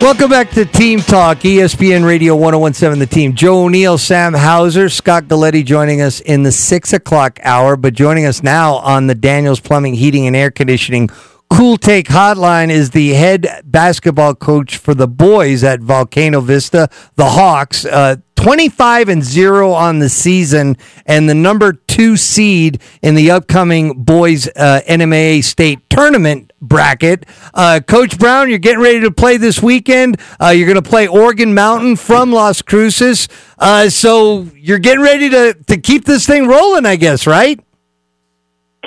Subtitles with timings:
[0.00, 3.34] Welcome back to Team Talk, ESPN Radio 1017 The Team.
[3.34, 8.24] Joe O'Neill, Sam Hauser, Scott Galletti joining us in the 6 o'clock hour, but joining
[8.24, 11.10] us now on the Daniels Plumbing, Heating, and Air Conditioning
[11.50, 17.30] Cool Take Hotline is the head basketball coach for the boys at Volcano Vista, the
[17.30, 17.84] Hawks.
[17.84, 20.76] Uh, 25 and 0 on the season
[21.06, 27.26] and the number two seed in the upcoming boys uh, NMAA state tournament bracket.
[27.54, 30.20] Uh, Coach Brown, you're getting ready to play this weekend.
[30.40, 33.28] Uh, you're going to play Organ Mountain from Las Cruces.
[33.58, 37.60] Uh, so you're getting ready to, to keep this thing rolling, I guess, right?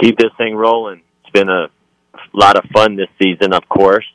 [0.02, 1.02] Keep this thing rolling.
[1.22, 1.70] It's been a
[2.34, 4.06] lot of fun this season, of course.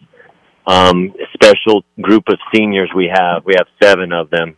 [0.66, 3.44] Um, special group of seniors we have.
[3.44, 4.56] We have seven of them.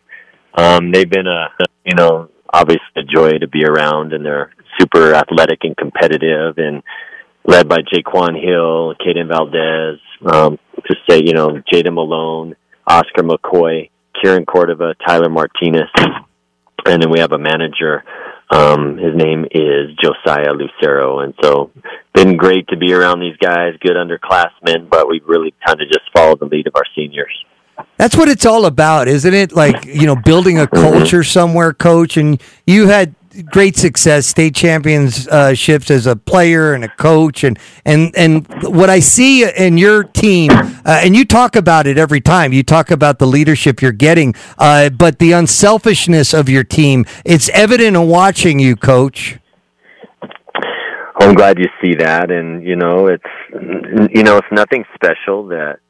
[0.55, 1.49] Um, they've been a,
[1.85, 6.83] you know, obviously a joy to be around, and they're super athletic and competitive, and
[7.49, 9.99] led by Jaquan Hill, Caden Valdez,
[10.31, 12.55] um, to say, you know, Jada Malone,
[12.87, 13.89] Oscar McCoy,
[14.21, 15.89] Kieran Cordova, Tyler Martinez,
[16.85, 18.05] and then we have a manager.
[18.51, 21.71] Um, his name is Josiah Lucero, and so
[22.13, 26.05] been great to be around these guys, good underclassmen, but we really kind of just
[26.15, 27.33] followed the lead of our seniors.
[27.97, 29.53] That's what it's all about, isn't it?
[29.53, 32.17] Like, you know, building a culture somewhere, coach.
[32.17, 33.15] And you had
[33.51, 37.45] great success, state championships as a player and a coach.
[37.45, 41.99] And, and, and what I see in your team, uh, and you talk about it
[41.99, 46.65] every time, you talk about the leadership you're getting, uh, but the unselfishness of your
[46.65, 49.39] team, it's evident in watching you, coach.
[51.21, 53.25] I'm glad you see that, and you know, it's
[54.15, 55.81] you know, it's nothing special that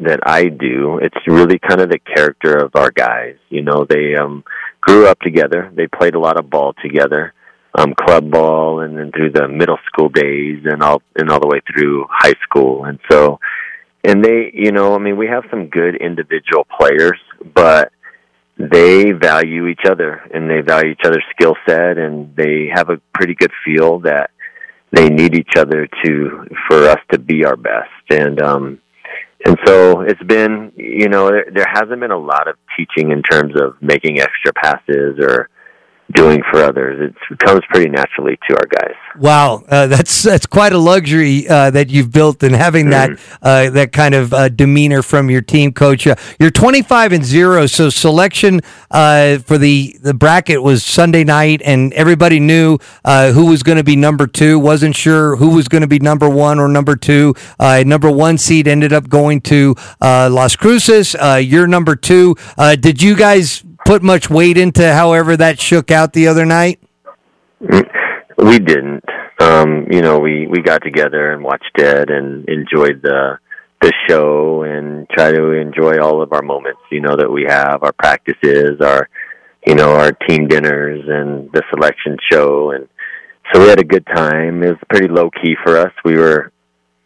[0.00, 0.98] that I do.
[0.98, 3.36] It's really kind of the character of our guys.
[3.50, 4.44] You know, they um
[4.80, 5.70] grew up together.
[5.74, 7.34] They played a lot of ball together,
[7.74, 11.48] um, club ball, and then through the middle school days, and all and all the
[11.48, 12.84] way through high school.
[12.84, 13.38] And so,
[14.04, 17.20] and they, you know, I mean, we have some good individual players,
[17.54, 17.92] but
[18.56, 23.00] they value each other and they value each other's skill set, and they have a
[23.14, 24.30] pretty good feel that
[24.90, 27.90] they need each other to for us to be our best.
[28.10, 28.80] And um,
[29.44, 33.22] and so it's been, you know, there, there hasn't been a lot of teaching in
[33.22, 35.48] terms of making extra passes or
[36.12, 37.12] doing for others.
[37.30, 38.94] It comes pretty naturally to our guys.
[39.18, 43.70] Wow, uh, that's that's quite a luxury uh, that you've built, and having that uh,
[43.70, 46.06] that kind of uh, demeanor from your team, coach.
[46.06, 48.60] Uh, you're 25 and zero, so selection
[48.90, 53.84] uh, for the the bracket was Sunday night, and everybody knew who was going to
[53.84, 54.58] be number two.
[54.58, 57.34] wasn't sure who was going to be number one or number two.
[57.60, 61.14] number one seed ended up going to Las Cruces.
[61.42, 62.36] you're number two.
[62.80, 66.78] did you guys put much weight into however that shook out the other night?
[67.58, 69.02] We didn't.
[69.40, 73.38] Um, you know, we we got together and watched it and enjoyed the
[73.80, 76.80] the show and try to enjoy all of our moments.
[76.90, 79.08] You know that we have our practices, our
[79.66, 82.88] you know our team dinners and the selection show, and
[83.52, 84.62] so we had a good time.
[84.62, 85.92] It was pretty low key for us.
[86.04, 86.52] We were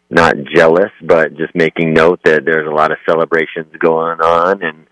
[0.09, 4.85] not jealous, but just making note that there's a lot of celebrations going on and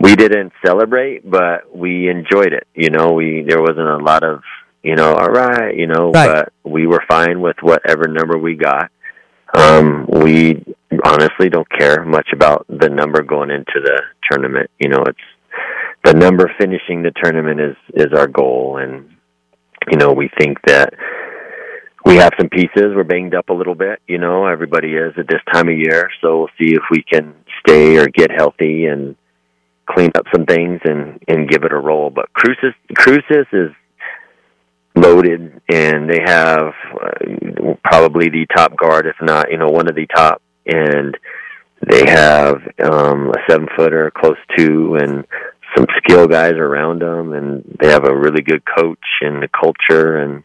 [0.00, 2.66] we didn't celebrate, but we enjoyed it.
[2.74, 4.42] You know, we there wasn't a lot of
[4.82, 6.26] you know, all right, you know, Right.
[6.26, 8.90] but we were fine with whatever number we got.
[9.54, 10.62] Um, we
[11.04, 14.70] honestly don't care much about the number going into the tournament.
[14.78, 15.18] You know, it's
[16.04, 19.08] the number finishing the tournament is is our goal, and
[19.90, 20.92] you know, we think that
[22.04, 22.94] we have some pieces.
[22.94, 24.00] We're banged up a little bit.
[24.06, 27.34] You know, everybody is at this time of year, so we'll see if we can
[27.66, 29.16] stay or get healthy and
[29.86, 32.10] clean up some things and and give it a roll.
[32.10, 33.70] But Cruces Cruces is
[34.94, 39.94] loaded, and they have uh, probably the top guard, if not you know one of
[39.94, 41.16] the top, and
[41.86, 45.24] they have um, a seven footer close to and
[45.76, 50.18] some skill guys around them, and they have a really good coach and the culture
[50.18, 50.44] and.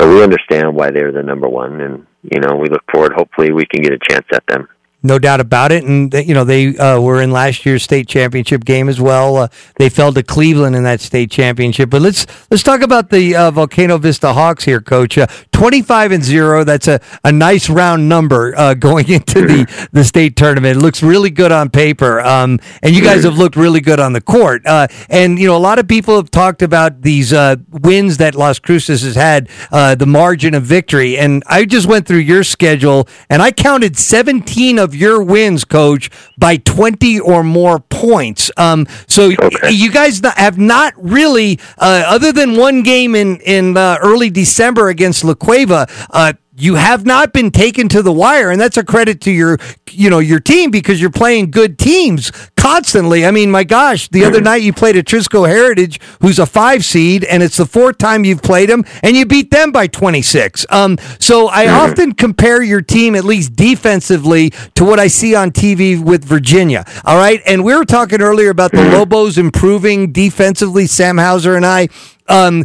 [0.00, 3.12] So we understand why they're the number one, and you know we look forward.
[3.12, 4.66] Hopefully, we can get a chance at them.
[5.02, 8.64] No doubt about it, and you know they uh, were in last year's state championship
[8.64, 9.36] game as well.
[9.36, 11.90] Uh, they fell to Cleveland in that state championship.
[11.90, 15.18] But let's let's talk about the uh, Volcano Vista Hawks here, Coach.
[15.18, 16.64] Uh, Twenty-five and zero.
[16.64, 20.78] That's a, a nice round number uh, going into the, the state tournament.
[20.78, 24.12] It looks really good on paper, um, and you guys have looked really good on
[24.12, 24.66] the court.
[24.66, 28.34] Uh, and you know a lot of people have talked about these uh, wins that
[28.34, 31.18] Las Cruces has had, uh, the margin of victory.
[31.18, 36.10] And I just went through your schedule, and I counted seventeen of your wins, Coach,
[36.38, 38.50] by twenty or more points.
[38.56, 39.70] Um, so Okay.
[39.70, 44.88] you guys have not really, uh, other than one game in in uh, early December
[44.88, 46.32] against La Cueva, uh,
[46.62, 49.58] you have not been taken to the wire, and that's a credit to your
[49.90, 53.26] you know your team because you're playing good teams constantly.
[53.26, 57.24] I mean, my gosh, the other night you played Atrisco Heritage, who's a five seed,
[57.24, 60.64] and it's the fourth time you've played them, and you beat them by 26.
[60.70, 65.50] Um, so I often compare your team, at least defensively, to what I see on
[65.50, 66.84] TV with Virginia.
[67.04, 70.86] All right, and we were talking earlier about the Lobos improving defensively.
[70.86, 71.88] Sam Hauser and I.
[72.28, 72.64] Um,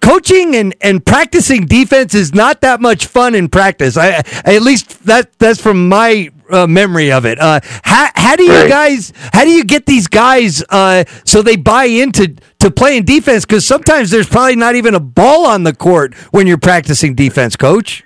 [0.00, 3.96] coaching and, and practicing defense is not that much fun in practice.
[3.96, 7.38] I at least that that's from my uh, memory of it.
[7.38, 11.56] Uh, how how do you guys how do you get these guys uh, so they
[11.56, 13.44] buy into to playing defense?
[13.44, 17.56] Because sometimes there's probably not even a ball on the court when you're practicing defense,
[17.56, 18.04] coach.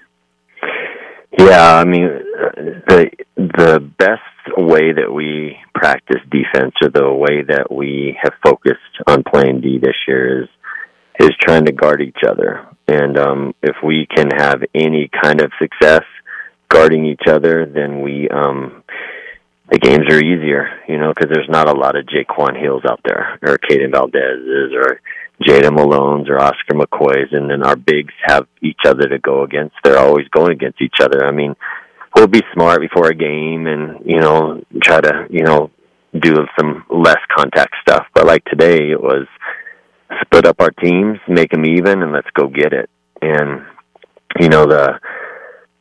[1.38, 2.08] Yeah, I mean,
[2.88, 4.20] the the best
[4.56, 9.78] way that we practice defense, or the way that we have focused on playing D
[9.82, 10.48] this year, is
[11.20, 12.66] is trying to guard each other.
[12.88, 16.02] And um, if we can have any kind of success
[16.68, 18.82] guarding each other, then we um,
[19.70, 23.00] the games are easier, you know, because there's not a lot of Jaquan Hills out
[23.04, 25.00] there, or Caden Valdez's, or
[25.42, 29.74] Jada Malone's, or Oscar McCoy's, and then our bigs have each other to go against.
[29.82, 31.24] They're always going against each other.
[31.24, 31.56] I mean,
[32.14, 35.70] we'll be smart before a game, and you know, try to you know
[36.18, 38.06] do some less contact stuff.
[38.14, 39.26] But like today, it was
[40.22, 42.90] split up our teams, make them even, and let's go get it.
[43.22, 43.64] And
[44.40, 44.98] you know the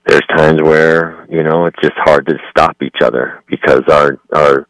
[0.06, 4.68] there's times where you know it's just hard to stop each other because our our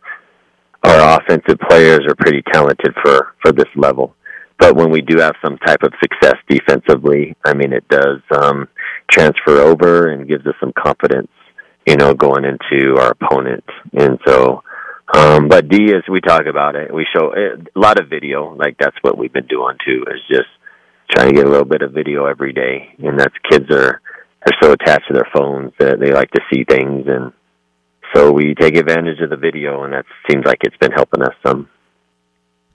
[0.84, 4.16] our offensive players are pretty talented for for this level.
[4.60, 8.68] But when we do have some type of success defensively, I mean, it does um,
[9.12, 11.32] transfer over and gives us some confidence,
[11.88, 13.64] you know, going into our opponent.
[13.94, 14.64] And so,
[15.14, 18.56] um, but D, as we talk about it, we show eh, a lot of video.
[18.56, 20.06] Like that's what we've been doing too.
[20.14, 20.50] Is just
[21.12, 22.96] trying to get a little bit of video every day.
[23.00, 24.02] And that's kids are
[24.46, 27.32] are so attached to their phones that they like to see things, and
[28.14, 31.34] so we take advantage of the video, and that seems like it's been helping us
[31.46, 31.70] some.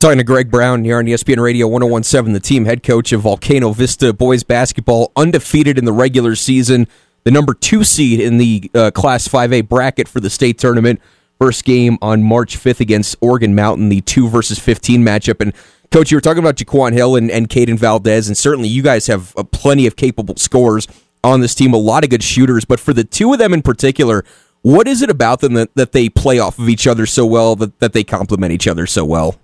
[0.00, 3.72] Talking to Greg Brown here on ESPN Radio 1017, the team head coach of Volcano
[3.72, 6.86] Vista boys basketball, undefeated in the regular season,
[7.24, 11.00] the number two seed in the uh, Class 5A bracket for the state tournament.
[11.40, 15.40] First game on March 5th against Organ Mountain, the 2 versus 15 matchup.
[15.40, 15.52] And,
[15.90, 19.06] Coach, you were talking about Jaquan Hill and, and Caden Valdez, and certainly you guys
[19.06, 20.88] have uh, plenty of capable scorers
[21.22, 22.64] on this team, a lot of good shooters.
[22.64, 24.24] But for the two of them in particular,
[24.62, 27.54] what is it about them that, that they play off of each other so well,
[27.56, 29.36] that, that they complement each other so well?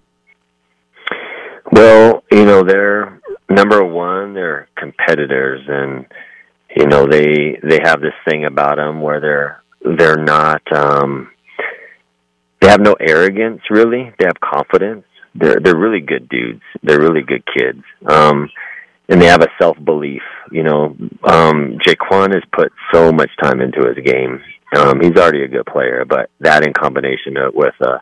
[1.70, 4.34] Well, you know, they're number one.
[4.34, 6.06] They're competitors, and
[6.76, 9.62] you know they they have this thing about them where they're
[9.96, 11.30] they're not um,
[12.64, 13.60] they have no arrogance.
[13.68, 15.04] Really, they have confidence.
[15.34, 16.62] They're they're really good dudes.
[16.82, 17.82] They're really good kids.
[18.06, 18.48] Um,
[19.10, 20.22] and they have a self belief.
[20.50, 24.40] You know, um, Jaquan has put so much time into his game.
[24.74, 27.98] Um, he's already a good player, but that in combination with uh,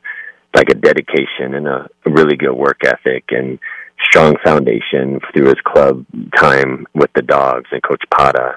[0.54, 3.58] like a dedication and a, a really good work ethic and
[4.04, 6.06] strong foundation through his club
[6.36, 8.56] time with the dogs and Coach Pata.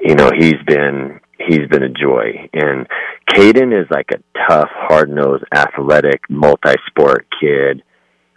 [0.00, 2.48] You know, he's been he's been a joy.
[2.52, 2.86] And
[3.30, 7.82] Caden is like a tough, hard nosed, athletic, multi sport kid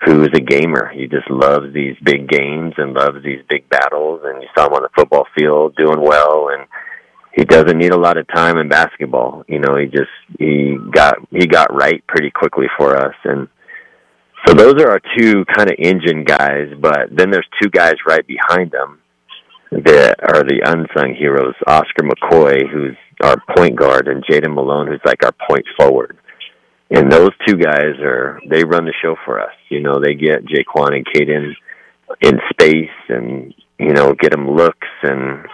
[0.06, 0.90] who's a gamer.
[0.94, 4.74] He just loves these big games and loves these big battles and you saw him
[4.74, 6.68] on the football field doing well and
[7.34, 9.44] he doesn't need a lot of time in basketball.
[9.48, 13.48] You know, he just he got he got right pretty quickly for us and
[14.48, 18.26] so those are our two kind of engine guys, but then there's two guys right
[18.26, 18.99] behind them
[19.72, 25.02] that are the unsung heroes, Oscar McCoy, who's our point guard, and Jaden Malone, who's
[25.06, 26.18] like our point forward.
[26.92, 29.54] And those two guys are they run the show for us.
[29.70, 31.54] You know, they get Jaquan and Caden
[32.22, 35.46] in space and, you know, get them looks and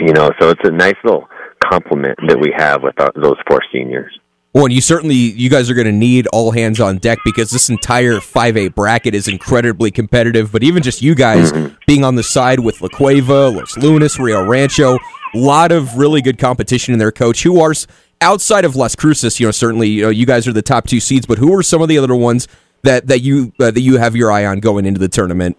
[0.00, 1.26] you know, so it's a nice little
[1.64, 4.18] compliment that we have with our, those four seniors.
[4.52, 7.50] Well, and you certainly, you guys are going to need all hands on deck because
[7.50, 10.50] this entire 5A bracket is incredibly competitive.
[10.50, 11.52] But even just you guys
[11.86, 16.22] being on the side with La Cueva, Los Lunas, Rio Rancho, a lot of really
[16.22, 17.42] good competition in there, coach.
[17.42, 17.74] Who are,
[18.22, 21.00] outside of Las Cruces, you know, certainly you, know, you guys are the top two
[21.00, 22.48] seeds, but who are some of the other ones
[22.82, 25.58] that, that, you, uh, that you have your eye on going into the tournament?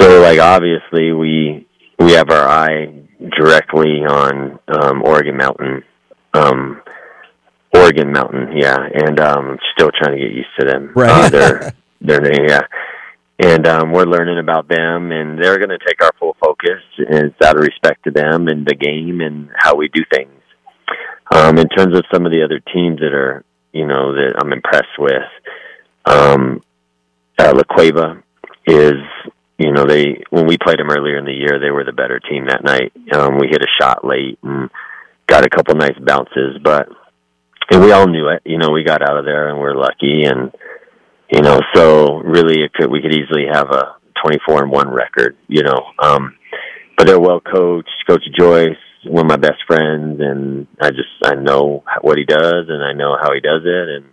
[0.00, 1.66] So, like, obviously, we
[1.98, 2.86] we have our eye
[3.38, 5.84] directly on um, Organ Mountain.
[6.34, 6.82] Um,
[7.74, 10.92] Organ Mountain, yeah, and um, still trying to get used to them.
[10.94, 11.10] Right.
[11.10, 12.60] Uh, they're they're yeah,
[13.38, 17.26] and um, we're learning about them, and they're going to take our full focus, and
[17.26, 20.30] it's out of respect to them and the game and how we do things.
[21.34, 24.52] Um, in terms of some of the other teams that are, you know, that I'm
[24.52, 25.22] impressed with,
[26.04, 26.62] um,
[27.38, 28.22] uh, La Cueva
[28.66, 28.94] is
[29.58, 32.18] you know, they when we played them earlier in the year, they were the better
[32.18, 32.92] team that night.
[33.12, 34.68] Um, we hit a shot late and
[35.26, 36.88] got a couple nice bounces, but
[37.70, 38.42] and we all knew it.
[38.44, 40.52] You know, we got out of there and we're lucky, and
[41.30, 45.36] you know, so really, it could we could easily have a twenty-four and one record.
[45.48, 46.36] You know, um,
[46.96, 47.90] but they're well coached.
[48.06, 48.76] Coach Joyce,
[49.06, 52.92] one of my best friends, and I just I know what he does, and I
[52.92, 54.06] know how he does it, and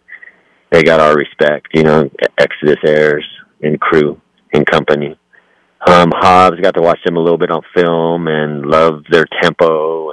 [0.72, 1.68] they got our respect.
[1.74, 3.26] You know, Exodus Airs
[3.62, 4.20] and crew
[4.54, 5.18] and company.
[5.88, 10.11] Um, Hobbs got to watch them a little bit on film and love their tempo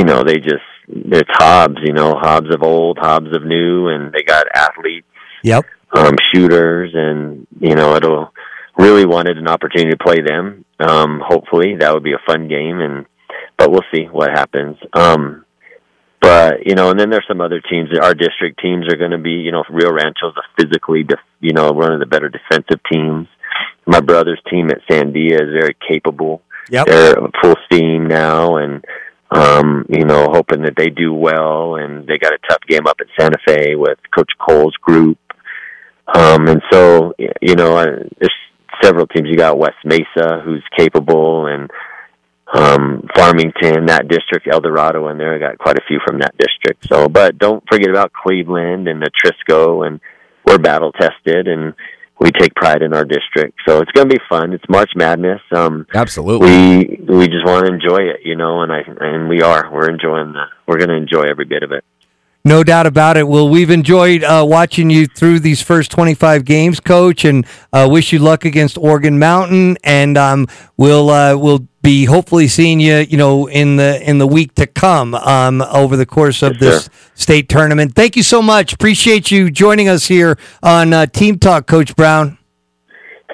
[0.00, 4.10] you know they just it's Hobbs, you know Hobbs of old, Hobbs of new, and
[4.12, 5.06] they got athletes,
[5.44, 5.66] Yep.
[5.92, 8.32] um, shooters, and you know it'll
[8.78, 10.64] really wanted an opportunity to play them.
[10.78, 13.04] Um, hopefully that would be a fun game, and
[13.58, 14.78] but we'll see what happens.
[14.94, 15.44] Um,
[16.22, 17.90] but you know, and then there's some other teams.
[18.00, 21.52] Our district teams are going to be, you know, Rio Rancho's a physically, def- you
[21.52, 23.28] know, one of the better defensive teams.
[23.86, 26.40] My brother's team at Sandia is very capable.
[26.70, 26.86] Yep.
[26.86, 28.82] They're full steam now, and
[29.30, 31.76] um, you know, hoping that they do well.
[31.76, 35.18] And they got a tough game up at Santa Fe with Coach Cole's group.
[36.12, 38.34] Um, and so, you know, there's
[38.82, 39.28] several teams.
[39.28, 41.70] You got West Mesa, who's capable, and
[42.52, 45.34] um, Farmington, that district, Eldorado, and there.
[45.34, 46.88] I got quite a few from that district.
[46.88, 50.00] So, but don't forget about Cleveland and the Atrisco, and
[50.44, 51.74] we're battle tested, and
[52.20, 53.58] we take pride in our district.
[53.66, 54.52] So it's going to be fun.
[54.52, 55.40] It's March Madness.
[55.52, 56.50] Um, Absolutely.
[56.50, 59.72] we we just want to enjoy it, you know, and I and we are.
[59.72, 60.44] We're enjoying the.
[60.68, 61.84] We're going to enjoy every bit of it.
[62.42, 63.28] No doubt about it.
[63.28, 68.12] Well, we've enjoyed uh, watching you through these first 25 games, Coach, and uh, wish
[68.14, 69.76] you luck against Organ Mountain.
[69.84, 70.46] And um,
[70.78, 74.66] we'll uh, we'll be hopefully seeing you, you know, in the in the week to
[74.66, 76.90] come um, over the course of Yes, this sir.
[77.14, 77.94] state tournament.
[77.94, 78.72] Thank you so much.
[78.72, 82.38] Appreciate you joining us here on uh, Team Talk, Coach Brown.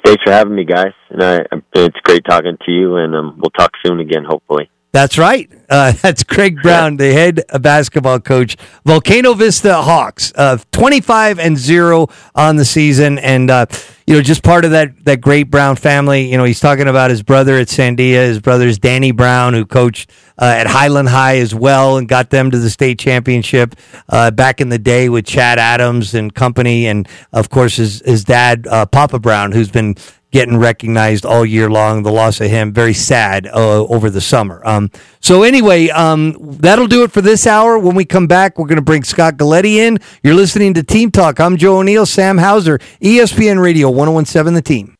[0.03, 0.93] Thanks for having me, guys.
[1.09, 1.39] And I,
[1.73, 4.69] it's great talking to you, and um, we'll talk soon again, hopefully.
[4.91, 5.49] That's right.
[5.69, 12.07] Uh, that's Craig Brown, the head basketball coach, Volcano Vista Hawks, uh, twenty-five and zero
[12.35, 13.65] on the season, and uh,
[14.07, 16.31] you know, just part of that that great Brown family.
[16.31, 18.25] You know, he's talking about his brother at Sandia.
[18.25, 22.49] His brother's Danny Brown, who coached uh, at Highland High as well, and got them
[22.51, 23.75] to the state championship
[24.07, 28.23] uh, back in the day with Chad Adams and company, and of course his his
[28.23, 29.95] dad, uh, Papa Brown, who's been
[30.31, 32.03] getting recognized all year long.
[32.03, 34.61] The loss of him, very sad uh, over the summer.
[34.65, 37.79] Um, so anyway, um, that'll do it for this hour.
[37.79, 39.99] When we come back, we're going to bring Scott Galletti in.
[40.23, 41.39] You're listening to Team Talk.
[41.39, 44.96] I'm Joe O'Neill, Sam Hauser, ESPN Radio 1017 The Team.